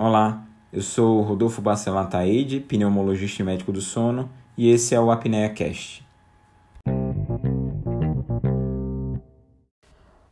Olá, 0.00 0.46
eu 0.72 0.80
sou 0.80 1.22
Rodolfo 1.22 1.60
Bacelar 1.60 2.08
Taide, 2.08 2.60
pneumologista 2.60 3.42
e 3.42 3.44
médico 3.44 3.72
do 3.72 3.80
sono, 3.80 4.30
e 4.56 4.70
esse 4.70 4.94
é 4.94 5.00
o 5.00 5.10
Apneia 5.10 5.48
Cast. 5.48 6.06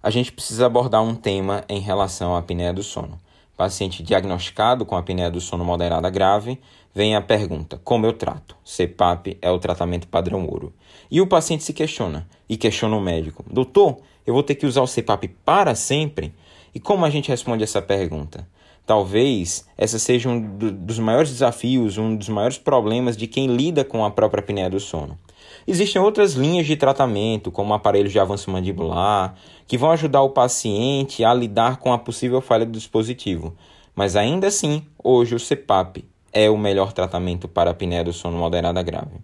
A 0.00 0.08
gente 0.08 0.30
precisa 0.30 0.66
abordar 0.66 1.02
um 1.02 1.16
tema 1.16 1.64
em 1.68 1.80
relação 1.80 2.36
à 2.36 2.38
apneia 2.38 2.72
do 2.72 2.84
sono. 2.84 3.18
Paciente 3.56 4.04
diagnosticado 4.04 4.86
com 4.86 4.94
apneia 4.94 5.32
do 5.32 5.40
sono 5.40 5.64
moderada 5.64 6.08
grave, 6.10 6.60
vem 6.94 7.16
a 7.16 7.20
pergunta: 7.20 7.80
como 7.82 8.06
eu 8.06 8.12
trato? 8.12 8.56
CPAP 8.64 9.36
é 9.42 9.50
o 9.50 9.58
tratamento 9.58 10.06
padrão 10.06 10.46
ouro. 10.46 10.72
E 11.10 11.20
o 11.20 11.26
paciente 11.26 11.64
se 11.64 11.72
questiona 11.72 12.28
e 12.48 12.56
questiona 12.56 12.94
o 12.94 13.00
médico: 13.00 13.44
doutor, 13.50 13.98
eu 14.24 14.32
vou 14.32 14.44
ter 14.44 14.54
que 14.54 14.64
usar 14.64 14.82
o 14.82 14.86
CPAP 14.86 15.26
para 15.44 15.74
sempre? 15.74 16.32
E 16.76 16.78
como 16.78 17.06
a 17.06 17.08
gente 17.08 17.30
responde 17.30 17.64
essa 17.64 17.80
pergunta? 17.80 18.46
Talvez 18.84 19.66
essa 19.78 19.98
seja 19.98 20.28
um 20.28 20.38
dos 20.38 20.98
maiores 20.98 21.30
desafios, 21.30 21.96
um 21.96 22.14
dos 22.14 22.28
maiores 22.28 22.58
problemas 22.58 23.16
de 23.16 23.26
quem 23.26 23.46
lida 23.46 23.82
com 23.82 24.04
a 24.04 24.10
própria 24.10 24.42
apneia 24.42 24.68
do 24.68 24.78
sono. 24.78 25.18
Existem 25.66 26.02
outras 26.02 26.34
linhas 26.34 26.66
de 26.66 26.76
tratamento, 26.76 27.50
como 27.50 27.72
aparelhos 27.72 28.12
de 28.12 28.18
avanço 28.18 28.50
mandibular, 28.50 29.36
que 29.66 29.78
vão 29.78 29.90
ajudar 29.90 30.20
o 30.20 30.28
paciente 30.28 31.24
a 31.24 31.32
lidar 31.32 31.78
com 31.78 31.94
a 31.94 31.98
possível 31.98 32.42
falha 32.42 32.66
do 32.66 32.72
dispositivo. 32.72 33.56
Mas 33.94 34.14
ainda 34.14 34.48
assim, 34.48 34.84
hoje 35.02 35.34
o 35.34 35.40
CPAP 35.40 36.04
é 36.30 36.50
o 36.50 36.58
melhor 36.58 36.92
tratamento 36.92 37.48
para 37.48 37.70
a 37.70 37.72
apneia 37.72 38.04
do 38.04 38.12
sono 38.12 38.36
moderada 38.36 38.82
grave. 38.82 39.16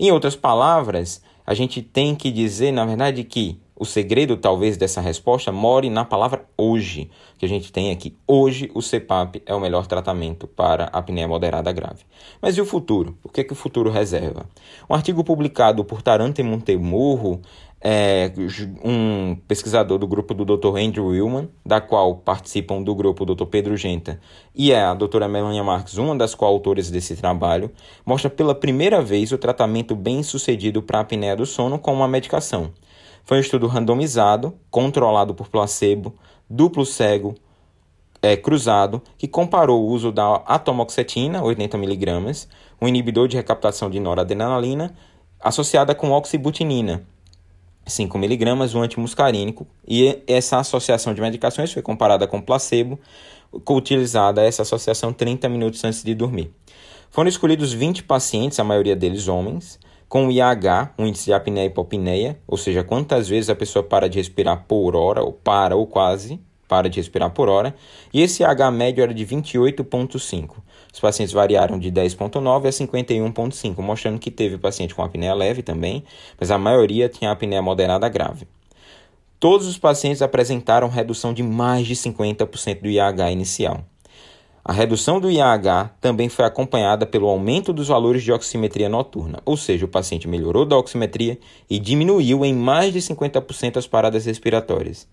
Em 0.00 0.10
outras 0.10 0.34
palavras, 0.34 1.22
a 1.46 1.52
gente 1.52 1.82
tem 1.82 2.14
que 2.14 2.30
dizer, 2.30 2.72
na 2.72 2.86
verdade, 2.86 3.22
que 3.22 3.60
o 3.78 3.84
segredo, 3.84 4.36
talvez, 4.36 4.76
dessa 4.76 5.00
resposta 5.00 5.52
more 5.52 5.90
na 5.90 6.04
palavra 6.04 6.46
hoje, 6.56 7.10
que 7.36 7.44
a 7.44 7.48
gente 7.48 7.70
tem 7.70 7.90
aqui. 7.90 8.16
Hoje, 8.26 8.70
o 8.74 8.80
CPAP 8.80 9.42
é 9.44 9.54
o 9.54 9.60
melhor 9.60 9.86
tratamento 9.86 10.46
para 10.46 10.84
a 10.84 10.98
apneia 10.98 11.28
moderada 11.28 11.70
grave. 11.72 12.04
Mas 12.40 12.56
e 12.56 12.60
o 12.60 12.66
futuro? 12.66 13.16
O 13.22 13.28
que, 13.28 13.42
é 13.42 13.44
que 13.44 13.52
o 13.52 13.56
futuro 13.56 13.90
reserva? 13.90 14.46
Um 14.88 14.94
artigo 14.94 15.22
publicado 15.22 15.84
por 15.84 16.00
Taranta 16.00 16.40
e 16.40 16.44
Montemurro, 16.44 17.42
é, 17.80 18.32
um 18.82 19.36
pesquisador 19.46 19.98
do 19.98 20.06
grupo 20.06 20.32
do 20.32 20.44
Dr. 20.44 20.78
Andrew 20.78 21.08
Willman, 21.08 21.48
da 21.64 21.80
qual 21.80 22.16
participam 22.16 22.82
do 22.82 22.94
grupo 22.94 23.24
Dr. 23.26 23.44
Pedro 23.44 23.76
Genta 23.76 24.18
e 24.54 24.72
é 24.72 24.82
a 24.82 24.94
doutora 24.94 25.28
Melania 25.28 25.62
Marques, 25.62 25.98
uma 25.98 26.16
das 26.16 26.34
coautoras 26.34 26.90
desse 26.90 27.14
trabalho, 27.14 27.70
mostra 28.04 28.30
pela 28.30 28.54
primeira 28.54 29.02
vez 29.02 29.30
o 29.32 29.38
tratamento 29.38 29.94
bem 29.94 30.22
sucedido 30.22 30.82
para 30.82 30.98
a 30.98 31.02
apneia 31.02 31.36
do 31.36 31.44
sono 31.44 31.78
com 31.78 31.92
uma 31.92 32.08
medicação. 32.08 32.72
Foi 33.26 33.38
um 33.38 33.40
estudo 33.40 33.66
randomizado, 33.66 34.54
controlado 34.70 35.34
por 35.34 35.48
placebo, 35.48 36.14
duplo 36.48 36.86
cego, 36.86 37.34
é, 38.22 38.36
cruzado, 38.36 39.02
que 39.18 39.26
comparou 39.26 39.82
o 39.82 39.88
uso 39.88 40.12
da 40.12 40.36
atomoxetina, 40.46 41.42
80mg, 41.42 42.46
um 42.80 42.86
inibidor 42.86 43.26
de 43.26 43.36
recaptação 43.36 43.90
de 43.90 43.98
noradrenalina, 43.98 44.94
associada 45.40 45.92
com 45.92 46.12
oxibutinina, 46.12 47.04
5mg, 47.84 48.74
um 48.76 48.82
antimuscarínico, 48.82 49.66
e 49.88 50.22
essa 50.28 50.60
associação 50.60 51.12
de 51.12 51.20
medicações 51.20 51.72
foi 51.72 51.82
comparada 51.82 52.28
com 52.28 52.40
placebo, 52.40 52.96
utilizada 53.68 54.40
essa 54.40 54.62
associação 54.62 55.12
30 55.12 55.48
minutos 55.48 55.82
antes 55.82 56.04
de 56.04 56.14
dormir. 56.14 56.54
Foram 57.10 57.28
escolhidos 57.28 57.72
20 57.72 58.04
pacientes, 58.04 58.60
a 58.60 58.64
maioria 58.64 58.94
deles 58.94 59.26
homens, 59.26 59.80
com 60.08 60.28
o 60.28 60.30
IAH, 60.30 60.94
um 60.98 61.06
índice 61.06 61.26
de 61.26 61.32
apneia 61.32 61.64
e 61.64 61.68
hipopneia, 61.68 62.38
ou 62.46 62.56
seja, 62.56 62.84
quantas 62.84 63.28
vezes 63.28 63.50
a 63.50 63.54
pessoa 63.54 63.82
para 63.82 64.08
de 64.08 64.18
respirar 64.18 64.64
por 64.66 64.94
hora, 64.94 65.22
ou 65.22 65.32
para 65.32 65.76
ou 65.76 65.86
quase 65.86 66.40
para 66.68 66.88
de 66.88 66.98
respirar 66.98 67.30
por 67.30 67.48
hora, 67.48 67.74
e 68.12 68.20
esse 68.20 68.42
IAH 68.42 68.70
médio 68.70 69.02
era 69.02 69.14
de 69.14 69.24
28,5. 69.24 70.56
Os 70.92 71.00
pacientes 71.00 71.32
variaram 71.32 71.78
de 71.78 71.90
10,9 71.92 72.66
a 72.66 72.70
51,5, 72.70 73.80
mostrando 73.80 74.18
que 74.18 74.30
teve 74.30 74.58
paciente 74.58 74.94
com 74.94 75.02
apneia 75.02 75.34
leve 75.34 75.62
também, 75.62 76.02
mas 76.38 76.50
a 76.50 76.58
maioria 76.58 77.08
tinha 77.08 77.30
apneia 77.30 77.62
moderada 77.62 78.08
grave. 78.08 78.48
Todos 79.38 79.66
os 79.66 79.76
pacientes 79.76 80.22
apresentaram 80.22 80.88
redução 80.88 81.34
de 81.34 81.42
mais 81.42 81.86
de 81.86 81.94
50% 81.94 82.80
do 82.80 82.88
IAH 82.88 83.30
inicial. 83.30 83.84
A 84.68 84.72
redução 84.72 85.20
do 85.20 85.30
IAH 85.30 85.92
também 86.00 86.28
foi 86.28 86.44
acompanhada 86.44 87.06
pelo 87.06 87.28
aumento 87.28 87.72
dos 87.72 87.86
valores 87.86 88.24
de 88.24 88.32
oximetria 88.32 88.88
noturna, 88.88 89.40
ou 89.44 89.56
seja, 89.56 89.84
o 89.84 89.88
paciente 89.88 90.26
melhorou 90.26 90.66
da 90.66 90.76
oximetria 90.76 91.38
e 91.70 91.78
diminuiu 91.78 92.44
em 92.44 92.52
mais 92.52 92.92
de 92.92 92.98
50% 92.98 93.76
as 93.76 93.86
paradas 93.86 94.26
respiratórias. 94.26 95.06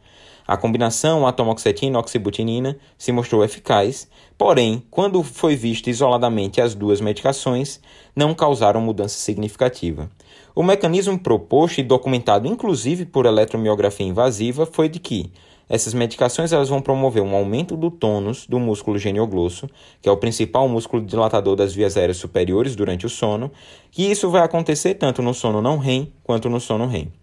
A 0.46 0.58
combinação 0.58 1.26
atomoxetina-oxibutinina 1.26 2.78
se 2.98 3.12
mostrou 3.12 3.44
eficaz, 3.44 4.08
porém, 4.38 4.84
quando 4.92 5.24
foi 5.24 5.56
vista 5.56 5.90
isoladamente 5.90 6.60
as 6.60 6.76
duas 6.76 7.00
medicações, 7.00 7.80
não 8.16 8.34
causaram 8.34 8.82
mudança 8.82 9.18
significativa. 9.18 10.10
O 10.54 10.62
mecanismo 10.62 11.18
proposto 11.18 11.80
e 11.80 11.84
documentado 11.84 12.48
inclusive 12.48 13.06
por 13.06 13.26
eletromiografia 13.26 14.06
invasiva 14.06 14.66
foi 14.66 14.90
de 14.90 15.00
que 15.00 15.32
essas 15.70 15.94
medicações 15.94 16.52
elas 16.52 16.70
vão 16.70 16.82
promover 16.82 17.24
um 17.24 17.34
aumento 17.34 17.78
do 17.78 17.90
tônus 17.90 18.46
do 18.46 18.60
músculo 18.60 19.00
genioglosso, 19.00 19.70
que 20.02 20.10
é 20.10 20.12
o 20.12 20.18
principal 20.18 20.68
músculo 20.68 21.04
dilatador 21.04 21.56
das 21.56 21.74
vias 21.74 21.96
aéreas 21.96 22.18
superiores 22.18 22.76
durante 22.76 23.06
o 23.06 23.10
sono, 23.10 23.50
e 23.98 24.12
isso 24.12 24.30
vai 24.30 24.44
acontecer 24.44 24.96
tanto 24.96 25.22
no 25.22 25.34
sono 25.34 25.62
não 25.62 25.78
REM 25.78 26.14
quanto 26.22 26.50
no 26.50 26.60
sono 26.60 26.86
REM. 26.86 27.23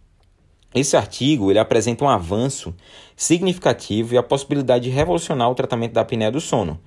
Esse 0.75 0.97
artigo 0.97 1.51
ele 1.51 1.59
apresenta 1.59 2.05
um 2.05 2.09
avanço 2.09 2.75
significativo 3.17 4.15
e 4.15 4.19
a 4.19 4.23
possibilidade 4.23 4.85
de 4.85 4.91
revolucionar 4.91 5.51
o 5.51 5.55
tratamento 5.55 5.93
da 5.93 6.01
apneia 6.01 6.31
do 6.31 6.41
sono. 6.41 6.79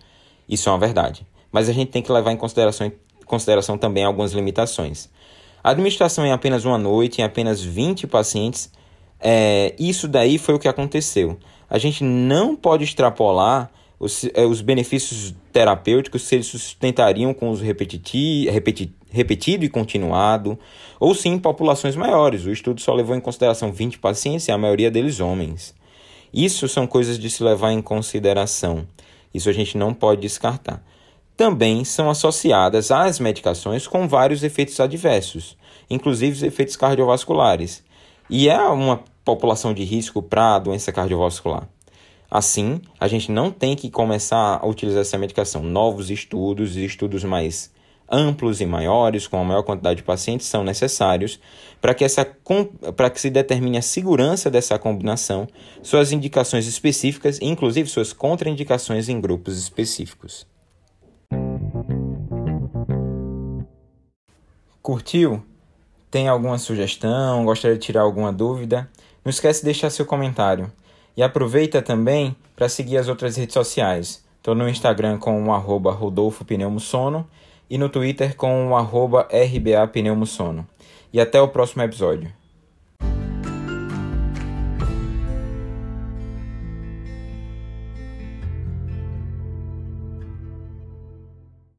Isso 0.47 0.69
é 0.69 0.71
uma 0.71 0.79
verdade, 0.79 1.27
mas 1.51 1.69
a 1.69 1.73
gente 1.73 1.91
tem 1.91 2.01
que 2.01 2.11
levar 2.11 2.31
em 2.31 2.37
consideração, 2.37 2.87
em 2.87 2.93
consideração 3.25 3.77
também 3.77 4.03
algumas 4.03 4.31
limitações. 4.31 5.09
A 5.63 5.71
administração 5.71 6.25
em 6.25 6.31
apenas 6.31 6.65
uma 6.65 6.77
noite, 6.77 7.21
em 7.21 7.23
apenas 7.23 7.61
20 7.61 8.07
pacientes, 8.07 8.69
é, 9.19 9.73
isso 9.79 10.07
daí 10.07 10.37
foi 10.37 10.55
o 10.55 10.59
que 10.59 10.67
aconteceu. 10.67 11.37
A 11.69 11.77
gente 11.77 12.03
não 12.03 12.55
pode 12.55 12.83
extrapolar 12.83 13.71
os, 13.99 14.25
é, 14.33 14.45
os 14.45 14.61
benefícios 14.61 15.33
terapêuticos 15.51 16.23
se 16.23 16.35
eles 16.35 16.47
sustentariam 16.47 17.33
com 17.33 17.49
uso 17.49 17.63
repetiti, 17.63 18.49
repeti, 18.49 18.93
repetido 19.13 19.63
e 19.63 19.69
continuado, 19.69 20.57
ou 20.99 21.13
sim 21.13 21.37
populações 21.37 21.95
maiores. 21.95 22.45
O 22.45 22.51
estudo 22.51 22.81
só 22.81 22.93
levou 22.93 23.15
em 23.15 23.21
consideração 23.21 23.71
20 23.71 23.99
pacientes 23.99 24.47
e 24.47 24.51
a 24.51 24.57
maioria 24.57 24.89
deles 24.89 25.19
homens. 25.19 25.75
Isso 26.33 26.67
são 26.67 26.87
coisas 26.87 27.19
de 27.19 27.29
se 27.29 27.43
levar 27.43 27.71
em 27.71 27.81
consideração. 27.81 28.87
Isso 29.31 29.47
a 29.49 29.53
gente 29.53 29.77
não 29.77 29.93
pode 29.93 30.21
descartar. 30.21 30.83
Também 31.37 31.85
são 31.85 32.09
associadas 32.09 32.89
às 32.89 33.19
medicações 33.19 33.85
com 33.85 34.07
vários 34.07 34.43
efeitos 34.43 34.79
adversos, 34.79 35.55
inclusive 35.89 36.35
os 36.37 36.43
efeitos 36.43 36.75
cardiovasculares. 36.75 37.83
E 38.27 38.49
é 38.49 38.59
uma 38.63 39.03
população 39.23 39.75
de 39.75 39.83
risco 39.83 40.23
para 40.23 40.55
a 40.55 40.59
doença 40.59 40.91
cardiovascular. 40.91 41.69
Assim, 42.31 42.81
a 42.99 43.07
gente 43.07 43.31
não 43.31 43.51
tem 43.51 43.75
que 43.75 43.91
começar 43.91 44.59
a 44.59 44.65
utilizar 44.65 45.01
essa 45.01 45.19
medicação. 45.19 45.61
Novos 45.61 46.09
estudos 46.09 46.75
e 46.75 46.83
estudos 46.83 47.23
mais 47.23 47.71
amplos 48.09 48.61
e 48.61 48.65
maiores, 48.65 49.27
com 49.27 49.39
a 49.39 49.43
maior 49.43 49.63
quantidade 49.63 49.97
de 49.97 50.03
pacientes, 50.03 50.47
são 50.47 50.63
necessários 50.63 51.39
para 51.81 51.93
que, 51.93 52.03
essa, 52.03 52.25
para 52.95 53.09
que 53.09 53.19
se 53.19 53.29
determine 53.29 53.77
a 53.77 53.81
segurança 53.81 54.49
dessa 54.49 54.79
combinação, 54.79 55.47
suas 55.81 56.11
indicações 56.11 56.67
específicas, 56.67 57.39
inclusive 57.41 57.89
suas 57.89 58.13
contraindicações 58.13 59.09
em 59.09 59.19
grupos 59.19 59.57
específicos. 59.57 60.47
Curtiu? 64.81 65.43
Tem 66.11 66.27
alguma 66.27 66.57
sugestão? 66.57 67.45
Gostaria 67.45 67.77
de 67.77 67.85
tirar 67.85 68.01
alguma 68.01 68.31
dúvida? 68.31 68.89
Não 69.25 69.29
esquece 69.29 69.61
de 69.61 69.65
deixar 69.65 69.89
seu 69.89 70.05
comentário. 70.05 70.71
E 71.15 71.23
aproveita 71.23 71.81
também 71.81 72.35
para 72.55 72.69
seguir 72.69 72.97
as 72.97 73.07
outras 73.07 73.35
redes 73.35 73.53
sociais. 73.53 74.23
Estou 74.37 74.53
no 74.53 74.67
Instagram 74.67 75.17
com 75.17 75.41
o 75.41 75.53
arroba 75.53 75.91
Rodolfo 75.91 76.43
e 77.69 77.77
no 77.77 77.89
Twitter 77.89 78.35
com 78.35 78.69
o 78.69 78.75
arroba 78.75 79.27
RBA 79.31 79.87
Pneumosono. 79.87 80.67
E 81.11 81.19
até 81.19 81.41
o 81.41 81.47
próximo 81.47 81.83
episódio. 81.83 82.31